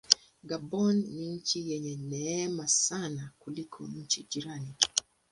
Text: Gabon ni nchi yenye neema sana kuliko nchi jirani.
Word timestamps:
Gabon 0.49 0.95
ni 1.15 1.25
nchi 1.35 1.69
yenye 1.71 1.95
neema 1.97 2.67
sana 2.67 3.31
kuliko 3.39 3.87
nchi 3.87 4.23
jirani. 4.29 4.75